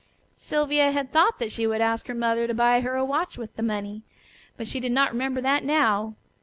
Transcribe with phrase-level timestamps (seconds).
[0.37, 3.55] Sylvia had thought that she would ask her mother to buy her a watch with
[3.55, 4.01] the money,
[4.57, 6.15] but she did not remember that now.